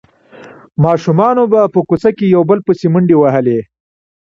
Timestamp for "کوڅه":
1.87-2.09